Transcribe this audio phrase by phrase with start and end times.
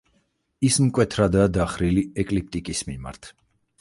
[0.69, 3.35] ის მკვეთრადაა დახრილი ეკლიპტიკის მიმართ.